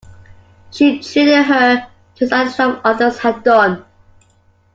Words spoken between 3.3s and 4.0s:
done.